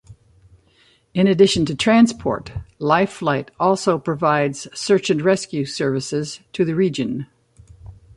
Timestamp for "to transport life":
1.67-3.11